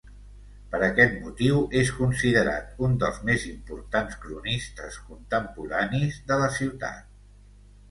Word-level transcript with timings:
Per 0.69 0.77
aquest 0.85 1.11
motiu 1.25 1.59
és 1.81 1.91
considerat 1.97 2.81
un 2.87 2.97
dels 3.05 3.21
més 3.29 3.45
importants 3.51 4.17
cronistes 4.25 4.99
contemporanis 5.13 6.21
de 6.33 6.43
la 6.45 6.51
ciutat. 6.61 7.09